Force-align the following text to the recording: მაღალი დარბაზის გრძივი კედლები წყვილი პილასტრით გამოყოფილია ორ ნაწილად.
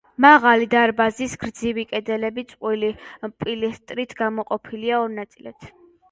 მაღალი 0.23 0.67
დარბაზის 0.69 1.33
გრძივი 1.41 1.83
კედლები 1.91 2.43
წყვილი 2.53 2.89
პილასტრით 3.43 4.15
გამოყოფილია 4.23 5.03
ორ 5.03 5.13
ნაწილად. 5.19 5.69